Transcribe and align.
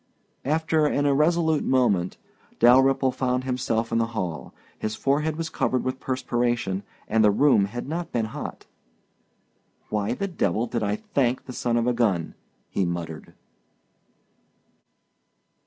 After 0.45 0.87
an 0.87 1.05
irresolute 1.05 1.63
moment, 1.63 2.17
Dalyrimple 2.57 3.11
found 3.11 3.43
himself 3.43 3.91
in 3.91 3.99
the 3.99 4.07
hall. 4.17 4.51
His 4.79 4.95
forehead 4.95 5.35
was 5.35 5.51
covered 5.51 5.83
with 5.83 5.99
perspiration, 5.99 6.81
and 7.07 7.23
the 7.23 7.29
room 7.29 7.65
had 7.65 7.87
not 7.87 8.11
been 8.11 8.25
hot. 8.33 8.65
"Why 9.89 10.13
the 10.15 10.27
devil 10.27 10.65
did 10.65 10.81
I 10.81 10.95
thank 10.95 11.45
the 11.45 11.53
son 11.53 11.77
of 11.77 11.85
a 11.85 11.93
gun?" 11.93 12.33
he 12.67 12.83
muttered. 12.83 13.35